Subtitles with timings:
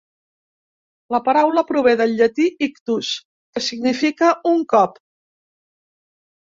[1.15, 3.13] La paraula prové del llatí "ictus",
[3.55, 5.01] que significa un cop.